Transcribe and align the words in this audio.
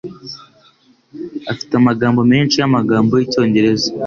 Afite 1.51 1.73
amagambo 1.77 2.19
menshi 2.31 2.55
yamagambo 2.57 3.13
yicyongereza. 3.15 3.89